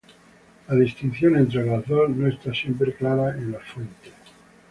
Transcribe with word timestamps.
La 0.67 0.73
distinción 0.75 1.35
entre 1.35 1.63
las 1.63 1.87
dos 1.87 2.09
no 2.09 2.25
está 2.27 2.51
siempre 2.55 2.91
clara 2.95 3.37
en 3.37 3.51
las 3.51 3.63
fuentes. 3.65 4.11